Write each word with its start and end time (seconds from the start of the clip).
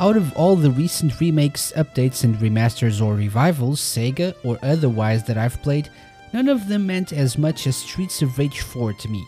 out 0.00 0.16
of 0.16 0.32
all 0.36 0.56
the 0.56 0.70
recent 0.70 1.20
remakes, 1.20 1.72
updates, 1.76 2.24
and 2.24 2.36
remasters 2.36 3.04
or 3.04 3.14
revivals, 3.14 3.80
Sega 3.80 4.34
or 4.44 4.58
otherwise, 4.62 5.24
that 5.24 5.38
I've 5.38 5.62
played, 5.62 5.88
none 6.32 6.48
of 6.48 6.68
them 6.68 6.86
meant 6.86 7.12
as 7.12 7.38
much 7.38 7.66
as 7.66 7.76
Streets 7.76 8.20
of 8.22 8.38
Rage 8.38 8.60
4 8.60 8.92
to 8.92 9.08
me. 9.08 9.24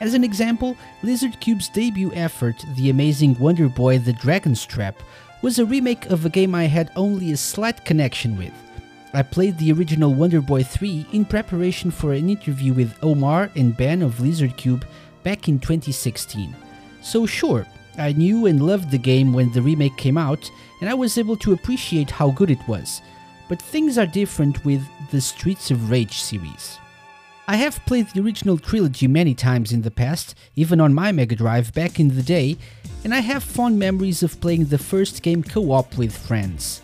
As 0.00 0.14
an 0.14 0.24
example, 0.24 0.76
Lizardcube's 1.02 1.68
debut 1.68 2.12
effort, 2.14 2.56
the 2.76 2.90
amazing 2.90 3.38
Wonder 3.38 3.68
Boy 3.68 3.98
The 3.98 4.12
Dragon's 4.14 4.66
Trap, 4.66 5.00
was 5.42 5.58
a 5.58 5.66
remake 5.66 6.06
of 6.06 6.24
a 6.24 6.30
game 6.30 6.54
I 6.54 6.64
had 6.64 6.90
only 6.96 7.32
a 7.32 7.36
slight 7.36 7.84
connection 7.84 8.36
with. 8.36 8.52
I 9.14 9.22
played 9.22 9.58
the 9.58 9.72
original 9.72 10.14
Wonder 10.14 10.40
Boy 10.40 10.64
3 10.64 11.06
in 11.12 11.24
preparation 11.24 11.90
for 11.90 12.12
an 12.14 12.30
interview 12.30 12.72
with 12.72 12.96
Omar 13.02 13.50
and 13.54 13.76
Ben 13.76 14.00
of 14.00 14.16
Lizardcube 14.16 14.84
back 15.22 15.48
in 15.48 15.58
2016. 15.58 16.56
So, 17.02 17.26
sure, 17.26 17.66
I 17.98 18.12
knew 18.12 18.46
and 18.46 18.64
loved 18.64 18.90
the 18.90 18.98
game 18.98 19.32
when 19.32 19.52
the 19.52 19.62
remake 19.62 19.96
came 19.96 20.16
out, 20.16 20.50
and 20.80 20.88
I 20.88 20.94
was 20.94 21.18
able 21.18 21.36
to 21.36 21.52
appreciate 21.52 22.10
how 22.10 22.30
good 22.30 22.50
it 22.50 22.66
was. 22.66 23.02
But 23.48 23.60
things 23.60 23.98
are 23.98 24.06
different 24.06 24.64
with 24.64 24.82
the 25.10 25.20
Streets 25.20 25.70
of 25.70 25.90
Rage 25.90 26.20
series. 26.20 26.78
I 27.48 27.56
have 27.56 27.84
played 27.84 28.08
the 28.08 28.20
original 28.22 28.56
trilogy 28.56 29.08
many 29.08 29.34
times 29.34 29.72
in 29.72 29.82
the 29.82 29.90
past, 29.90 30.34
even 30.56 30.80
on 30.80 30.94
my 30.94 31.12
Mega 31.12 31.34
Drive 31.34 31.74
back 31.74 32.00
in 32.00 32.08
the 32.08 32.22
day, 32.22 32.56
and 33.04 33.12
I 33.12 33.18
have 33.18 33.42
fond 33.42 33.78
memories 33.78 34.22
of 34.22 34.40
playing 34.40 34.66
the 34.66 34.78
first 34.78 35.22
game 35.22 35.42
co 35.42 35.72
op 35.72 35.98
with 35.98 36.16
friends. 36.16 36.82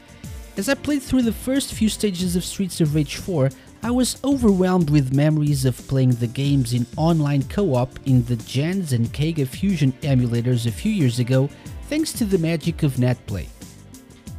As 0.59 0.69
I 0.69 0.75
played 0.75 1.03
through 1.03 1.23
the 1.23 1.33
first 1.33 1.73
few 1.73 1.89
stages 1.89 2.35
of 2.35 2.45
Streets 2.45 2.81
of 2.81 2.95
Rage 2.95 3.17
4, 3.17 3.51
I 3.81 3.93
was 3.93 4.23
overwhelmed 4.25 4.91
with 4.91 5.15
memories 5.15 5.65
of 5.65 5.77
playing 5.87 6.11
the 6.11 6.27
games 6.27 6.73
in 6.75 6.85
online 6.97 7.45
co-op 7.45 7.91
in 8.07 8.25
the 8.25 8.35
Gens 8.37 8.93
and 8.93 9.13
Kega 9.13 9.47
Fusion 9.47 9.93
emulators 10.03 10.67
a 10.67 10.73
few 10.73 10.91
years 10.91 11.21
ago 11.21 11.49
thanks 11.85 12.13
to 12.15 12.25
the 12.25 12.39
magic 12.39 12.83
of 12.83 12.95
netplay. 12.95 13.47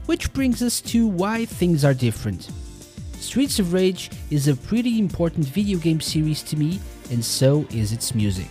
Which 0.07 0.33
brings 0.33 0.61
us 0.61 0.81
to 0.81 1.07
why 1.07 1.45
things 1.45 1.85
are 1.85 1.93
different. 1.93 2.49
Streets 3.13 3.59
of 3.59 3.71
Rage 3.71 4.11
is 4.29 4.49
a 4.49 4.55
pretty 4.55 4.99
important 4.99 5.45
video 5.45 5.79
game 5.79 6.01
series 6.01 6.43
to 6.43 6.57
me 6.57 6.79
and 7.09 7.23
so 7.23 7.65
is 7.71 7.93
its 7.93 8.13
music. 8.13 8.49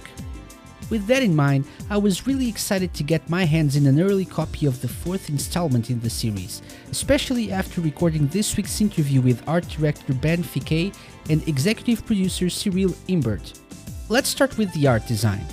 With 0.91 1.07
that 1.09 1.23
in 1.23 1.37
mind, 1.37 1.67
I 1.91 1.99
was 1.99 2.27
really 2.27 2.49
excited 2.49 2.95
to 2.95 3.03
get 3.03 3.29
my 3.29 3.45
hands 3.45 3.77
in 3.77 3.87
an 3.87 4.01
early 4.01 4.25
copy 4.25 4.65
of 4.65 4.81
the 4.81 4.89
fourth 4.89 5.29
installment 5.29 5.91
in 5.91 6.01
the 6.01 6.09
series, 6.09 6.63
especially 6.91 7.53
after 7.53 7.83
recording 7.83 8.27
this 8.29 8.57
week's 8.57 8.81
interview 8.81 9.21
with 9.21 9.47
art 9.47 9.69
director 9.69 10.15
Ben 10.15 10.43
Fiquet 10.43 10.93
and 11.29 11.47
executive 11.47 12.07
producer 12.07 12.49
Cyril 12.49 12.95
Imbert. 13.09 13.61
Let's 14.09 14.31
start 14.31 14.57
with 14.57 14.73
the 14.73 14.87
art 14.87 15.07
design. 15.07 15.45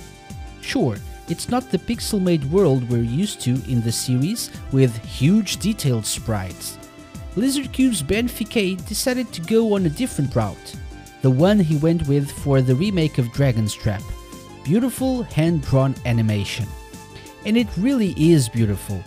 Sure, 0.62 0.96
it's 1.28 1.50
not 1.50 1.70
the 1.70 1.78
pixel 1.78 2.20
made 2.20 2.50
world 2.50 2.88
we're 2.88 3.02
used 3.02 3.42
to 3.42 3.50
in 3.68 3.82
the 3.82 3.92
series 3.92 4.50
with 4.72 4.96
huge 5.04 5.58
detailed 5.58 6.06
sprites. 6.06 6.78
Lizardcube's 7.36 8.00
Ben 8.00 8.26
Fiquet 8.26 8.76
decided 8.76 9.30
to 9.34 9.42
go 9.42 9.74
on 9.74 9.84
a 9.84 9.90
different 9.90 10.34
route, 10.34 10.74
the 11.20 11.30
one 11.30 11.58
he 11.58 11.76
went 11.76 12.08
with 12.08 12.30
for 12.30 12.62
the 12.62 12.74
remake 12.74 13.18
of 13.18 13.30
Dragon's 13.32 13.74
Trap 13.74 14.02
beautiful 14.66 15.22
hand-drawn 15.22 15.94
animation. 16.06 16.66
And 17.44 17.56
it 17.56 17.68
really 17.76 18.14
is 18.18 18.48
beautiful. 18.48 19.00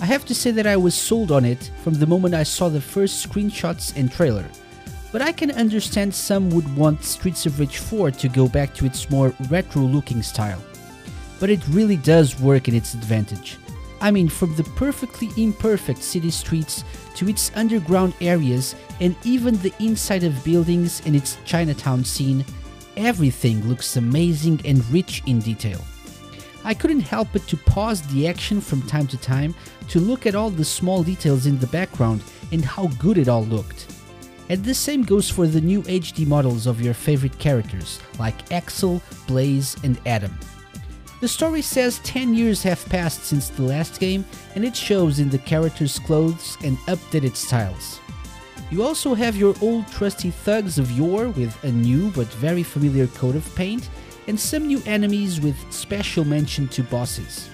I 0.00 0.04
have 0.04 0.24
to 0.26 0.34
say 0.36 0.52
that 0.52 0.68
I 0.68 0.76
was 0.76 0.94
sold 0.94 1.32
on 1.32 1.44
it 1.44 1.72
from 1.82 1.94
the 1.94 2.06
moment 2.06 2.32
I 2.32 2.44
saw 2.44 2.68
the 2.68 2.80
first 2.80 3.28
screenshots 3.28 3.96
and 3.96 4.12
trailer. 4.12 4.46
But 5.10 5.20
I 5.20 5.32
can 5.32 5.50
understand 5.50 6.14
some 6.14 6.48
would 6.50 6.76
want 6.76 7.02
Streets 7.02 7.44
of 7.44 7.58
Rage 7.58 7.78
4 7.78 8.12
to 8.12 8.28
go 8.28 8.46
back 8.46 8.72
to 8.74 8.86
its 8.86 9.10
more 9.10 9.34
retro 9.48 9.82
looking 9.82 10.22
style. 10.22 10.62
But 11.40 11.50
it 11.50 11.66
really 11.70 11.96
does 11.96 12.38
work 12.38 12.68
in 12.68 12.76
its 12.76 12.94
advantage. 12.94 13.58
I 14.00 14.12
mean, 14.12 14.28
from 14.28 14.54
the 14.54 14.62
perfectly 14.62 15.30
imperfect 15.36 16.04
city 16.04 16.30
streets 16.30 16.84
to 17.16 17.28
its 17.28 17.50
underground 17.56 18.14
areas 18.20 18.76
and 19.00 19.16
even 19.24 19.56
the 19.56 19.74
inside 19.80 20.22
of 20.22 20.44
buildings 20.44 21.00
in 21.04 21.16
its 21.16 21.36
Chinatown 21.44 22.04
scene, 22.04 22.44
everything 23.06 23.66
looks 23.68 23.96
amazing 23.96 24.60
and 24.64 24.88
rich 24.90 25.22
in 25.26 25.40
detail. 25.40 25.80
I 26.64 26.74
couldn't 26.74 27.00
help 27.00 27.28
but 27.32 27.46
to 27.48 27.56
pause 27.56 28.02
the 28.02 28.28
action 28.28 28.60
from 28.60 28.82
time 28.82 29.06
to 29.08 29.16
time 29.16 29.54
to 29.88 29.98
look 29.98 30.26
at 30.26 30.34
all 30.34 30.50
the 30.50 30.64
small 30.64 31.02
details 31.02 31.46
in 31.46 31.58
the 31.58 31.66
background 31.68 32.22
and 32.52 32.64
how 32.64 32.88
good 32.98 33.18
it 33.18 33.28
all 33.28 33.44
looked. 33.44 33.86
And 34.48 34.64
the 34.64 34.74
same 34.74 35.02
goes 35.02 35.30
for 35.30 35.46
the 35.46 35.60
new 35.60 35.82
HD 35.82 36.26
models 36.26 36.66
of 36.66 36.80
your 36.80 36.92
favorite 36.94 37.38
characters, 37.38 38.00
like 38.18 38.52
Axel, 38.52 39.00
Blaze, 39.26 39.76
and 39.84 39.98
Adam. 40.06 40.36
The 41.20 41.28
story 41.28 41.62
says 41.62 42.00
10 42.00 42.34
years 42.34 42.62
have 42.62 42.84
passed 42.86 43.24
since 43.24 43.48
the 43.48 43.62
last 43.62 44.00
game, 44.00 44.24
and 44.54 44.64
it 44.64 44.74
shows 44.74 45.18
in 45.20 45.30
the 45.30 45.38
characters' 45.38 45.98
clothes 45.98 46.56
and 46.64 46.76
updated 46.88 47.36
styles. 47.36 48.00
You 48.70 48.84
also 48.84 49.14
have 49.14 49.36
your 49.36 49.56
old 49.60 49.88
trusty 49.88 50.30
thugs 50.30 50.78
of 50.78 50.92
yore 50.92 51.28
with 51.30 51.64
a 51.64 51.72
new 51.72 52.10
but 52.12 52.28
very 52.28 52.62
familiar 52.62 53.08
coat 53.08 53.34
of 53.34 53.54
paint, 53.56 53.90
and 54.28 54.38
some 54.38 54.66
new 54.68 54.80
enemies 54.86 55.40
with 55.40 55.56
special 55.72 56.24
mention 56.24 56.68
to 56.68 56.84
bosses. 56.84 57.50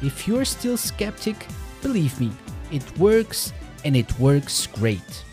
If 0.00 0.28
you're 0.28 0.44
still 0.44 0.76
skeptic, 0.76 1.46
believe 1.82 2.18
me, 2.20 2.30
it 2.70 2.98
works 2.98 3.52
and 3.84 3.96
it 3.96 4.16
works 4.20 4.68
great. 4.68 5.24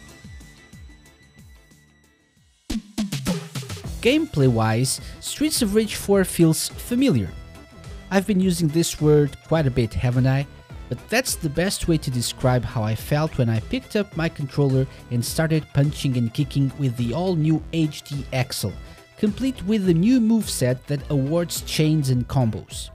Gameplay 4.02 4.48
wise, 4.48 5.00
Streets 5.20 5.62
of 5.62 5.76
Rage 5.76 5.94
4 5.94 6.26
feels 6.26 6.70
familiar. 6.70 7.30
I've 8.10 8.26
been 8.26 8.40
using 8.40 8.70
this 8.70 9.00
word 9.00 9.38
quite 9.48 9.68
a 9.68 9.72
bit, 9.72 9.94
haven't 9.94 10.26
I? 10.26 10.48
But 10.92 11.00
that's 11.08 11.36
the 11.36 11.50
best 11.50 11.88
way 11.88 11.98
to 11.98 12.12
describe 12.12 12.66
how 12.66 12.84
I 12.84 12.96
felt 12.96 13.38
when 13.38 13.48
I 13.48 13.62
picked 13.62 13.96
up 13.96 14.18
my 14.18 14.28
controller 14.28 14.86
and 15.10 15.24
started 15.24 15.66
punching 15.74 16.18
and 16.18 16.34
kicking 16.34 16.70
with 16.78 16.98
the 16.98 17.14
all 17.14 17.38
new 17.38 17.64
HD 17.72 18.26
Axel, 18.34 18.74
complete 19.16 19.64
with 19.64 19.86
the 19.86 19.94
new 19.94 20.20
moveset 20.20 20.84
that 20.88 21.10
awards 21.10 21.62
chains 21.62 22.10
and 22.10 22.28
combos. 22.28 22.90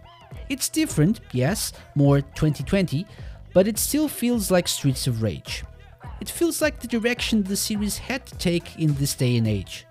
It's 0.50 0.68
different, 0.68 1.20
yes, 1.32 1.72
more 1.94 2.20
2020, 2.20 3.06
but 3.54 3.66
it 3.66 3.78
still 3.78 4.08
feels 4.08 4.50
like 4.50 4.68
Streets 4.68 5.06
of 5.06 5.22
Rage. 5.22 5.64
It 6.20 6.28
feels 6.28 6.60
like 6.60 6.80
the 6.80 6.88
direction 6.88 7.44
the 7.44 7.56
series 7.56 7.96
had 7.96 8.26
to 8.26 8.36
take 8.36 8.78
in 8.78 8.92
this 8.96 9.14
day 9.14 9.38
and 9.38 9.48
age. 9.48 9.86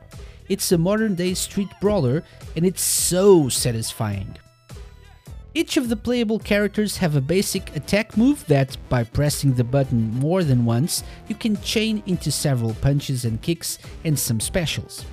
It's 0.48 0.72
a 0.72 0.78
modern 0.78 1.16
day 1.16 1.34
street 1.34 1.70
brawler 1.82 2.22
and 2.56 2.68
it's 2.68 2.84
so 2.84 3.50
satisfying. 3.50 4.38
Each 5.58 5.78
of 5.78 5.88
the 5.88 5.96
playable 5.96 6.38
characters 6.38 6.98
have 6.98 7.16
a 7.16 7.22
basic 7.22 7.74
attack 7.78 8.18
move 8.18 8.46
that, 8.48 8.76
by 8.90 9.06
pressing 9.06 9.54
the 9.54 9.64
button 9.64 10.14
more 10.20 10.44
than 10.44 10.66
once, 10.66 11.02
you 11.30 11.36
can 11.36 11.56
chain 11.62 12.04
into 12.08 12.30
several 12.30 12.74
punches 12.74 13.24
and 13.24 13.42
kicks 13.42 13.80
and 14.04 14.20
some 14.20 14.42
specials. 14.42 15.06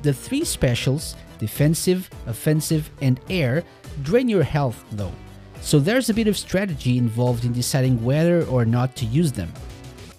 The 0.00 0.14
three 0.14 0.42
specials, 0.42 1.16
defensive, 1.38 2.08
offensive 2.26 2.88
and 3.02 3.20
air, 3.28 3.62
drain 4.02 4.26
your 4.26 4.42
health 4.42 4.82
though, 4.92 5.12
so 5.60 5.78
there's 5.78 6.08
a 6.08 6.14
bit 6.14 6.28
of 6.28 6.38
strategy 6.38 6.96
involved 6.96 7.44
in 7.44 7.52
deciding 7.52 8.02
whether 8.02 8.42
or 8.46 8.64
not 8.64 8.96
to 8.96 9.04
use 9.04 9.32
them. 9.32 9.52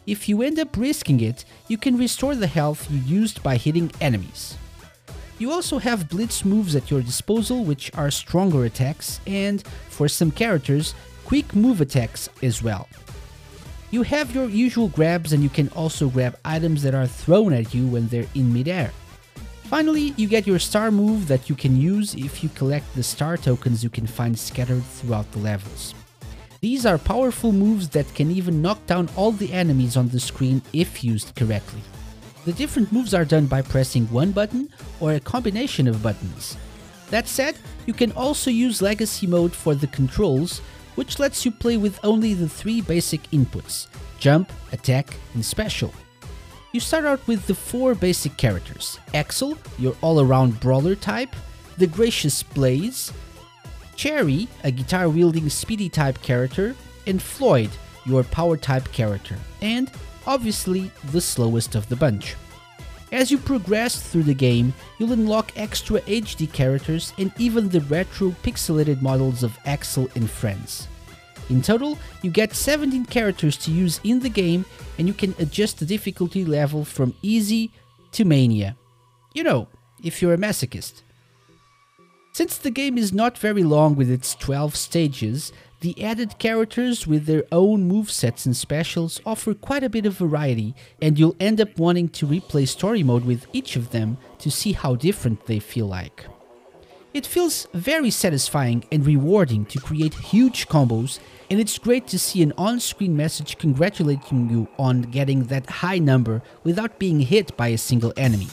If 0.06 0.30
you 0.30 0.44
end 0.44 0.60
up 0.60 0.78
risking 0.78 1.22
it, 1.22 1.44
you 1.68 1.80
can 1.80 1.98
restore 1.98 2.36
the 2.36 2.46
health 2.46 2.88
you 2.92 3.00
used 3.00 3.42
by 3.42 3.58
hitting 3.58 3.92
enemies. 4.00 4.58
You 5.38 5.52
also 5.52 5.80
have 5.80 6.08
blitz 6.08 6.46
moves 6.46 6.76
at 6.76 6.90
your 6.90 7.02
disposal 7.02 7.66
which 7.66 7.92
are 7.94 8.10
stronger 8.10 8.64
attacks 8.64 9.20
and, 9.28 9.62
for 9.90 10.08
some 10.08 10.32
characters, 10.32 10.96
quick 11.26 11.54
move 11.54 11.82
attacks 11.82 12.30
as 12.42 12.64
well. 12.64 12.88
You 13.92 14.04
have 14.04 14.34
your 14.34 14.48
usual 14.48 14.88
grabs 14.88 15.34
and 15.34 15.44
you 15.44 15.50
can 15.50 15.68
also 15.70 16.10
grab 16.10 16.38
items 16.46 16.84
that 16.84 16.96
are 16.96 17.08
thrown 17.08 17.52
at 17.52 17.74
you 17.74 17.86
when 17.86 18.08
they're 18.08 18.28
in 18.34 18.54
midair. 18.54 18.92
Finally, 19.66 20.14
you 20.16 20.28
get 20.28 20.48
your 20.48 20.60
star 20.60 20.90
move 20.90 21.28
that 21.28 21.50
you 21.50 21.56
can 21.56 21.80
use 21.80 22.14
if 22.16 22.44
you 22.44 22.50
collect 22.50 22.86
the 22.96 23.04
star 23.04 23.36
tokens 23.36 23.84
you 23.84 23.90
can 23.90 24.08
find 24.08 24.38
scattered 24.38 24.84
throughout 24.84 25.30
the 25.34 25.40
levels. 25.40 25.94
These 26.62 26.86
are 26.86 26.98
powerful 26.98 27.52
moves 27.52 27.90
that 27.90 28.14
can 28.16 28.32
even 28.32 28.62
knock 28.62 28.86
down 28.86 29.10
all 29.16 29.32
the 29.32 29.52
enemies 29.52 29.98
on 29.98 30.08
the 30.10 30.20
screen 30.20 30.62
if 30.72 31.04
used 31.04 31.36
correctly. 31.36 31.82
The 32.46 32.54
different 32.54 32.92
moves 32.92 33.16
are 33.16 33.26
done 33.26 33.48
by 33.48 33.64
pressing 33.64 34.06
one 34.12 34.32
button 34.32 34.70
or 35.00 35.14
a 35.14 35.20
combination 35.20 35.88
of 35.88 36.04
buttons. 36.04 36.56
That 37.10 37.28
said, 37.28 37.58
you 37.88 37.94
can 37.94 38.12
also 38.12 38.52
use 38.52 38.84
Legacy 38.84 39.26
mode 39.26 39.54
for 39.54 39.74
the 39.74 39.88
controls, 39.88 40.60
which 40.94 41.18
lets 41.18 41.44
you 41.44 41.52
play 41.52 41.78
with 41.78 42.00
only 42.04 42.36
the 42.36 42.48
three 42.48 42.82
basic 42.82 43.24
inputs 43.32 43.88
jump, 44.20 44.52
attack, 44.72 45.16
and 45.34 45.44
special. 45.44 45.92
You 46.72 46.80
start 46.80 47.06
out 47.06 47.26
with 47.28 47.48
the 47.48 47.56
four 47.56 47.96
basic 47.96 48.38
characters 48.38 49.00
Axel, 49.14 49.58
your 49.80 49.96
all 50.02 50.22
around 50.22 50.60
brawler 50.60 50.96
type, 50.96 51.36
the 51.78 51.88
gracious 51.88 52.44
Blaze, 52.44 53.12
Cherry, 53.96 54.48
a 54.64 54.72
guitar 54.72 55.10
wielding 55.10 55.50
speedy 55.50 55.90
type 55.90 56.22
character, 56.22 56.76
and 57.08 57.22
Floyd, 57.22 57.70
your 58.06 58.24
power 58.24 58.58
type 58.58 58.92
character, 58.92 59.36
and 59.62 59.92
obviously 60.28 60.92
the 61.12 61.22
slowest 61.22 61.76
of 61.76 61.88
the 61.90 61.96
bunch. 61.96 62.36
As 63.12 63.32
you 63.32 63.38
progress 63.38 64.02
through 64.02 64.24
the 64.24 64.34
game, 64.34 64.74
you'll 64.98 65.14
unlock 65.14 65.52
extra 65.56 66.02
HD 66.02 66.52
characters 66.52 67.14
and 67.18 67.32
even 67.38 67.70
the 67.70 67.82
retro 67.82 68.30
pixelated 68.44 69.02
models 69.02 69.44
of 69.44 69.58
Axel 69.66 70.10
and 70.16 70.30
friends. 70.30 70.88
In 71.50 71.62
total, 71.62 71.98
you 72.24 72.32
get 72.32 72.56
17 72.56 73.06
characters 73.06 73.56
to 73.58 73.72
use 73.72 74.00
in 74.04 74.20
the 74.20 74.30
game, 74.30 74.66
and 74.98 75.08
you 75.08 75.14
can 75.14 75.36
adjust 75.38 75.78
the 75.78 75.86
difficulty 75.86 76.44
level 76.44 76.84
from 76.84 77.14
easy 77.22 77.72
to 78.14 78.26
mania. 78.26 78.76
You 79.34 79.44
know, 79.44 79.68
if 80.04 80.22
you're 80.22 80.34
a 80.34 80.38
masochist. 80.38 81.04
Since 82.36 82.58
the 82.58 82.70
game 82.70 82.98
is 82.98 83.14
not 83.14 83.38
very 83.38 83.64
long 83.64 83.96
with 83.96 84.12
its 84.12 84.36
12 84.36 84.76
stages, 84.76 85.54
the 85.80 86.04
added 86.04 86.38
characters 86.38 87.08
with 87.08 87.28
their 87.28 87.46
own 87.50 87.90
movesets 87.90 88.46
and 88.46 88.54
specials 88.54 89.22
offer 89.26 89.54
quite 89.54 89.86
a 89.86 89.90
bit 89.90 90.06
of 90.06 90.18
variety, 90.18 90.76
and 91.02 91.18
you'll 91.18 91.38
end 91.40 91.62
up 91.62 91.80
wanting 91.80 92.10
to 92.10 92.28
replay 92.28 92.68
story 92.68 93.04
mode 93.04 93.24
with 93.24 93.48
each 93.54 93.78
of 93.78 93.92
them 93.92 94.18
to 94.40 94.52
see 94.52 94.74
how 94.74 94.96
different 94.96 95.46
they 95.46 95.60
feel 95.60 95.86
like. 95.88 96.26
It 97.14 97.26
feels 97.26 97.70
very 97.74 98.12
satisfying 98.12 98.84
and 98.92 99.06
rewarding 99.06 99.64
to 99.68 99.80
create 99.80 100.16
huge 100.16 100.68
combos, 100.68 101.20
and 101.50 101.62
it's 101.62 101.80
great 101.80 102.06
to 102.08 102.20
see 102.20 102.44
an 102.44 102.52
on 102.58 102.82
screen 102.82 103.16
message 103.16 103.58
congratulating 103.58 104.50
you 104.50 104.68
on 104.78 105.04
getting 105.04 105.46
that 105.46 105.70
high 105.70 106.00
number 106.00 106.42
without 106.66 107.00
being 107.00 107.22
hit 107.22 107.56
by 107.56 107.70
a 107.70 107.78
single 107.78 108.12
enemy. 108.18 108.50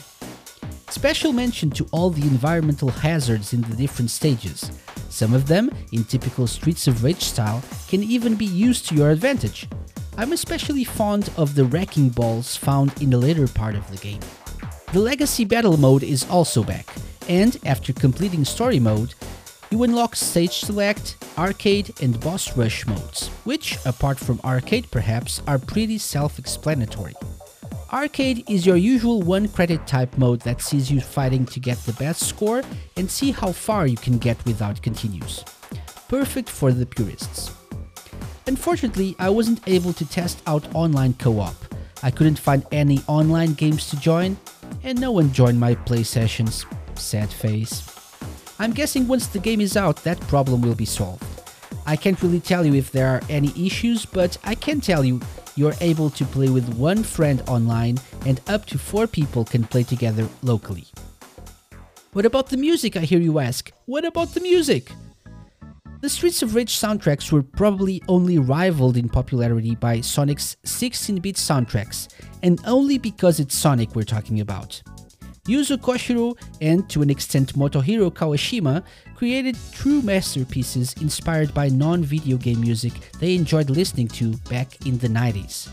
Special 0.93 1.33
mention 1.33 1.71
to 1.71 1.87
all 1.91 2.11
the 2.11 2.21
environmental 2.21 2.89
hazards 2.89 3.51
in 3.51 3.61
the 3.61 3.75
different 3.75 4.11
stages. 4.11 4.71
Some 5.09 5.33
of 5.33 5.47
them, 5.47 5.71
in 5.91 6.03
typical 6.03 6.45
Streets 6.45 6.87
of 6.87 7.03
Rage 7.03 7.23
style, 7.23 7.63
can 7.87 8.03
even 8.03 8.35
be 8.35 8.45
used 8.45 8.87
to 8.87 8.95
your 8.95 9.09
advantage. 9.09 9.67
I'm 10.17 10.33
especially 10.33 10.83
fond 10.83 11.31
of 11.35 11.55
the 11.55 11.65
wrecking 11.65 12.09
balls 12.09 12.55
found 12.55 13.01
in 13.01 13.09
the 13.09 13.17
later 13.17 13.47
part 13.47 13.73
of 13.73 13.89
the 13.89 13.97
game. 13.97 14.19
The 14.93 14.99
Legacy 14.99 15.45
Battle 15.45 15.77
mode 15.77 16.03
is 16.03 16.29
also 16.29 16.63
back, 16.63 16.87
and 17.27 17.57
after 17.65 17.91
completing 17.91 18.45
story 18.45 18.79
mode, 18.79 19.15
you 19.71 19.81
unlock 19.81 20.15
stage 20.15 20.59
select, 20.59 21.17
arcade 21.39 21.91
and 22.03 22.19
boss 22.19 22.55
rush 22.55 22.85
modes, 22.85 23.29
which, 23.45 23.83
apart 23.87 24.19
from 24.19 24.39
arcade 24.43 24.91
perhaps, 24.91 25.41
are 25.47 25.57
pretty 25.57 25.97
self-explanatory. 25.97 27.15
Arcade 27.93 28.49
is 28.49 28.65
your 28.65 28.75
usual 28.75 29.21
one 29.21 29.47
credit 29.47 29.85
type 29.85 30.17
mode 30.17 30.41
that 30.41 30.63
sees 30.63 30.89
you 30.89 30.99
fighting 30.99 31.45
to 31.45 31.59
get 31.59 31.77
the 31.85 31.93
best 31.93 32.23
score 32.27 32.63
and 32.97 33.09
see 33.09 33.31
how 33.31 33.51
far 33.51 33.85
you 33.85 33.97
can 33.97 34.17
get 34.17 34.43
without 34.45 34.81
continues. 34.81 35.45
Perfect 36.07 36.49
for 36.49 36.71
the 36.71 36.87
purists. 36.87 37.51
Unfortunately, 38.47 39.15
I 39.19 39.29
wasn't 39.29 39.67
able 39.67 39.93
to 39.93 40.09
test 40.09 40.41
out 40.47 40.73
online 40.73 41.13
co-op. 41.13 41.53
I 42.01 42.09
couldn't 42.09 42.39
find 42.39 42.65
any 42.71 43.03
online 43.05 43.53
games 43.53 43.87
to 43.91 43.99
join, 43.99 44.37
and 44.83 44.99
no 44.99 45.11
one 45.11 45.31
joined 45.31 45.59
my 45.59 45.75
play 45.75 46.01
sessions. 46.01 46.65
Sad 46.95 47.31
face. 47.31 47.87
I'm 48.57 48.71
guessing 48.71 49.07
once 49.07 49.27
the 49.27 49.37
game 49.37 49.61
is 49.61 49.77
out, 49.77 49.97
that 49.97 50.19
problem 50.21 50.63
will 50.63 50.73
be 50.73 50.85
solved. 50.85 51.23
I 51.85 51.95
can't 51.95 52.19
really 52.23 52.39
tell 52.39 52.65
you 52.65 52.73
if 52.73 52.91
there 52.91 53.09
are 53.09 53.21
any 53.29 53.53
issues, 53.67 54.03
but 54.03 54.35
I 54.43 54.55
can 54.55 54.81
tell 54.81 55.05
you 55.05 55.21
you're 55.55 55.75
able 55.81 56.09
to 56.11 56.25
play 56.25 56.49
with 56.49 56.73
one 56.75 57.03
friend 57.03 57.41
online 57.47 57.97
and 58.25 58.41
up 58.47 58.65
to 58.65 58.77
four 58.77 59.07
people 59.07 59.45
can 59.45 59.63
play 59.63 59.83
together 59.83 60.27
locally. 60.41 60.85
What 62.13 62.25
about 62.25 62.49
the 62.49 62.57
music, 62.57 62.95
I 62.95 63.01
hear 63.01 63.19
you 63.19 63.39
ask? 63.39 63.71
What 63.85 64.05
about 64.05 64.33
the 64.33 64.41
music? 64.41 64.91
The 66.01 66.09
Streets 66.09 66.41
of 66.41 66.53
Rage 66.53 66.77
soundtracks 66.77 67.31
were 67.31 67.41
probably 67.41 68.03
only 68.09 68.37
rivaled 68.37 68.97
in 68.97 69.07
popularity 69.07 69.75
by 69.75 70.01
Sonic's 70.01 70.57
16 70.65 71.21
bit 71.21 71.37
soundtracks, 71.37 72.09
and 72.43 72.59
only 72.65 72.97
because 72.97 73.39
it's 73.39 73.55
Sonic 73.55 73.95
we're 73.95 74.03
talking 74.03 74.41
about. 74.41 74.83
Yuzo 75.45 75.75
Koshiro 75.75 76.37
and, 76.61 76.89
to 76.89 77.01
an 77.01 77.09
extent, 77.09 77.53
Motohiro 77.55 78.09
Kawashima 78.09 78.81
created 79.13 79.57
true 79.73 80.01
masterpieces 80.01 80.93
inspired 81.01 81.53
by 81.53 81.67
non 81.67 82.01
video 82.01 82.37
game 82.37 82.61
music 82.61 82.93
they 83.19 83.35
enjoyed 83.35 83.69
listening 83.69 84.07
to 84.07 84.37
back 84.49 84.85
in 84.85 84.97
the 84.99 85.09
90s. 85.09 85.67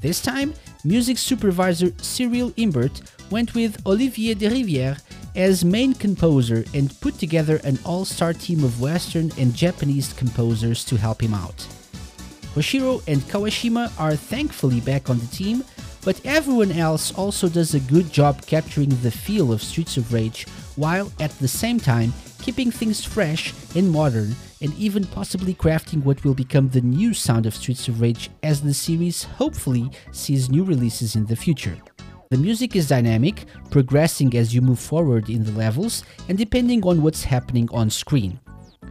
This 0.00 0.22
time, 0.22 0.54
music 0.82 1.18
supervisor 1.18 1.92
Cyril 1.98 2.54
Imbert 2.56 3.02
went 3.30 3.54
with 3.54 3.86
Olivier 3.86 4.34
Derivière 4.34 4.98
as 5.36 5.62
main 5.62 5.92
composer 5.92 6.64
and 6.72 6.98
put 7.02 7.18
together 7.18 7.60
an 7.64 7.78
all 7.84 8.06
star 8.06 8.32
team 8.32 8.64
of 8.64 8.80
Western 8.80 9.30
and 9.36 9.54
Japanese 9.54 10.14
composers 10.14 10.86
to 10.86 10.96
help 10.96 11.22
him 11.22 11.34
out. 11.34 11.68
Koshiro 12.54 13.02
and 13.06 13.20
Kawashima 13.22 13.92
are 14.00 14.16
thankfully 14.16 14.80
back 14.80 15.10
on 15.10 15.18
the 15.18 15.26
team, 15.26 15.64
but 16.04 16.20
everyone 16.24 16.72
else 16.72 17.12
also 17.14 17.48
does 17.48 17.74
a 17.74 17.80
good 17.80 18.12
job 18.12 18.44
capturing 18.46 18.88
the 19.02 19.10
feel 19.10 19.52
of 19.52 19.62
Streets 19.62 19.96
of 19.96 20.12
Rage 20.12 20.46
while 20.76 21.12
at 21.20 21.30
the 21.38 21.48
same 21.48 21.78
time 21.78 22.12
keeping 22.40 22.70
things 22.70 23.04
fresh 23.04 23.54
and 23.76 23.90
modern 23.90 24.34
and 24.60 24.74
even 24.74 25.04
possibly 25.04 25.54
crafting 25.54 26.02
what 26.02 26.24
will 26.24 26.34
become 26.34 26.68
the 26.68 26.80
new 26.80 27.14
sound 27.14 27.46
of 27.46 27.54
Streets 27.54 27.88
of 27.88 28.00
Rage 28.00 28.30
as 28.42 28.60
the 28.60 28.74
series 28.74 29.24
hopefully 29.24 29.90
sees 30.10 30.50
new 30.50 30.64
releases 30.64 31.14
in 31.14 31.26
the 31.26 31.36
future. 31.36 31.76
The 32.30 32.38
music 32.38 32.74
is 32.76 32.88
dynamic, 32.88 33.44
progressing 33.70 34.34
as 34.36 34.54
you 34.54 34.62
move 34.62 34.78
forward 34.78 35.28
in 35.28 35.44
the 35.44 35.52
levels 35.52 36.02
and 36.28 36.38
depending 36.38 36.84
on 36.84 37.02
what's 37.02 37.24
happening 37.24 37.68
on 37.72 37.90
screen. 37.90 38.40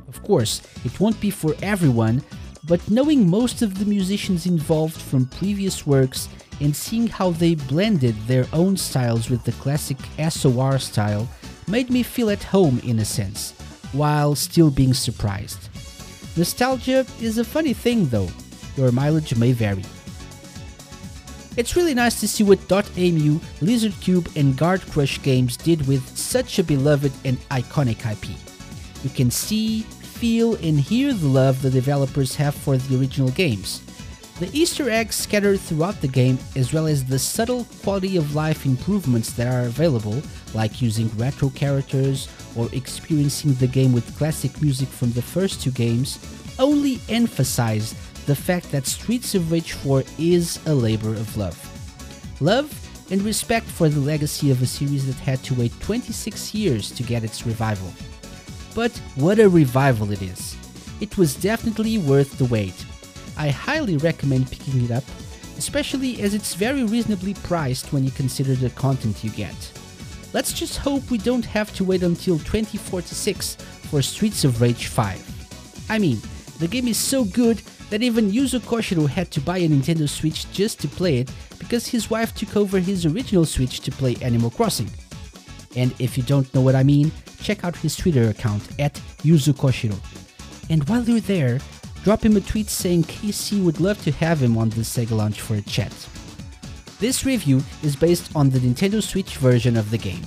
Of 0.08 0.22
course, 0.24 0.62
it 0.86 1.00
won't 1.00 1.20
be 1.20 1.32
for 1.32 1.56
everyone, 1.62 2.22
but 2.66 2.88
knowing 2.90 3.28
most 3.28 3.62
of 3.62 3.80
the 3.80 3.86
musicians 3.86 4.46
involved 4.46 5.02
from 5.02 5.26
previous 5.26 5.88
works 5.88 6.30
and 6.62 6.76
seeing 6.76 7.08
how 7.08 7.32
they 7.32 7.56
blended 7.56 8.16
their 8.28 8.46
own 8.54 8.78
styles 8.78 9.30
with 9.30 9.44
the 9.44 9.52
classic 9.54 9.98
SOR 10.30 10.80
style 10.80 11.28
made 11.68 11.90
me 11.90 12.04
feel 12.04 12.30
at 12.30 12.44
home 12.44 12.80
in 12.84 13.00
a 13.00 13.06
sense, 13.06 13.52
while 13.92 14.36
still 14.36 14.70
being 14.70 14.94
surprised. 14.94 15.70
Nostalgia 16.38 17.06
is 17.20 17.38
a 17.38 17.44
funny 17.44 17.74
thing 17.74 18.08
though, 18.08 18.30
your 18.78 18.92
mileage 18.92 19.36
may 19.36 19.52
vary. 19.52 19.84
It's 21.58 21.76
really 21.76 21.94
nice 21.94 22.22
to 22.22 22.28
see 22.30 22.46
what 22.46 22.60
Dotemu, 22.70 23.40
Lizardcube, 23.60 24.38
and 24.38 24.56
Guard 24.56 24.82
Crush 24.90 25.22
games 25.22 25.58
did 25.58 25.86
with 25.86 26.18
such 26.18 26.60
a 26.60 26.64
beloved 26.64 27.12
and 27.26 27.38
iconic 27.50 28.10
IP. 28.10 28.38
You 29.04 29.10
can 29.10 29.30
see, 29.30 29.82
feel, 29.82 30.56
and 30.56 30.80
hear 30.80 31.14
the 31.14 31.28
love 31.28 31.62
the 31.62 31.70
developers 31.70 32.36
have 32.36 32.56
for 32.56 32.78
the 32.78 32.98
original 32.98 33.32
games, 33.32 33.82
the 34.42 34.60
Easter 34.60 34.90
eggs 34.90 35.14
scattered 35.14 35.60
throughout 35.60 36.02
the 36.02 36.08
game, 36.08 36.40
as 36.56 36.74
well 36.74 36.88
as 36.88 37.06
the 37.06 37.20
subtle 37.20 37.68
quality 37.84 38.18
of 38.18 38.34
life 38.34 38.66
improvements 38.66 39.34
that 39.34 39.46
are 39.46 39.68
available, 39.68 40.20
like 40.56 40.82
using 40.82 41.16
retro 41.16 41.50
characters 41.50 42.28
or 42.56 42.68
experiencing 42.74 43.54
the 43.54 43.68
game 43.68 43.94
with 43.94 44.18
classic 44.18 44.60
music 44.60 44.90
from 44.90 45.12
the 45.12 45.22
first 45.22 45.62
two 45.62 45.70
games, 45.70 46.18
only 46.58 47.00
emphasize 47.08 47.94
the 48.26 48.36
fact 48.36 48.72
that 48.72 48.88
Streets 48.88 49.36
of 49.36 49.52
Rage 49.52 49.74
4 49.74 50.04
is 50.18 50.60
a 50.66 50.74
labor 50.74 51.12
of 51.12 51.38
love. 51.38 51.60
Love 52.42 52.74
and 53.12 53.22
respect 53.22 53.68
for 53.68 53.90
the 53.90 54.00
legacy 54.00 54.50
of 54.50 54.64
a 54.64 54.66
series 54.66 55.06
that 55.06 55.24
had 55.24 55.44
to 55.44 55.54
wait 55.54 55.72
26 55.82 56.56
years 56.56 56.90
to 56.90 57.04
get 57.04 57.24
its 57.24 57.46
revival. 57.46 57.94
But 58.74 58.92
what 59.18 59.38
a 59.38 59.48
revival 59.48 60.12
it 60.12 60.24
is! 60.24 60.58
It 61.00 61.16
was 61.16 61.36
definitely 61.36 62.00
worth 62.00 62.40
the 62.40 62.46
wait 62.46 62.86
I 63.38 63.50
highly 63.50 63.98
recommend 63.98 64.52
picking 64.52 64.84
it 64.84 64.92
up, 64.92 65.04
especially 65.58 66.22
as 66.22 66.34
it's 66.34 66.56
very 66.56 66.84
reasonably 66.84 67.34
priced 67.34 67.92
when 67.94 68.04
you 68.04 68.12
consider 68.12 68.56
the 68.56 68.70
content 68.72 69.24
you 69.24 69.30
get. 69.32 69.56
Let's 70.34 70.54
just 70.54 70.78
hope 70.78 71.10
we 71.12 71.18
don't 71.18 71.46
have 71.46 71.74
to 71.76 71.84
wait 71.84 72.04
until 72.04 72.38
2046 72.40 73.56
for 73.90 74.02
Streets 74.02 74.44
of 74.46 74.62
Rage 74.62 74.88
5. 74.88 75.88
I 75.90 76.00
mean, 76.00 76.22
the 76.60 76.68
game 76.68 76.88
is 76.88 76.98
so 76.98 77.26
good 77.26 77.62
that 77.90 78.02
even 78.02 78.32
Yuzo 78.32 78.60
Koshiro 78.60 79.10
had 79.10 79.30
to 79.32 79.42
buy 79.42 79.58
a 79.58 79.68
Nintendo 79.68 80.08
Switch 80.08 80.50
just 80.54 80.80
to 80.80 80.88
play 80.88 81.18
it 81.18 81.32
because 81.60 81.86
his 81.86 82.10
wife 82.10 82.34
took 82.34 82.56
over 82.56 82.80
his 82.80 83.06
original 83.06 83.46
Switch 83.46 83.82
to 83.82 83.92
play 83.92 84.16
Animal 84.22 84.50
Crossing. 84.50 84.90
And 85.76 85.94
if 86.00 86.18
you 86.18 86.24
don't 86.24 86.54
know 86.54 86.62
what 86.62 86.76
I 86.76 86.84
mean, 86.84 87.12
check 87.42 87.66
out 87.66 87.76
his 87.76 87.96
Twitter 87.98 88.30
account 88.30 88.64
at 88.80 88.94
Yuzo 89.24 89.54
Koshiro. 89.54 89.98
And 90.70 90.88
while 90.88 91.04
you're 91.04 91.20
there, 91.20 91.60
drop 92.04 92.24
him 92.24 92.36
a 92.38 92.42
tweet 92.42 92.70
saying 92.70 93.04
KC 93.04 93.64
would 93.64 93.80
love 93.80 94.02
to 94.04 94.12
have 94.12 94.42
him 94.42 94.58
on 94.58 94.70
the 94.70 94.82
Sega 94.82 95.12
Lounge 95.12 95.42
for 95.42 95.56
a 95.56 95.62
chat. 95.62 95.94
This 97.00 97.26
review 97.26 97.62
is 97.84 97.96
based 97.96 98.36
on 98.36 98.50
the 98.50 98.60
Nintendo 98.60 99.02
Switch 99.02 99.38
version 99.38 99.76
of 99.76 99.90
the 99.90 99.98
game. 99.98 100.26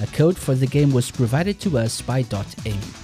A 0.00 0.06
code 0.08 0.36
for 0.36 0.54
the 0.54 0.66
game 0.66 0.92
was 0.92 1.10
provided 1.10 1.60
to 1.60 1.78
us 1.78 2.00
by 2.00 2.22
Dotemu. 2.22 3.03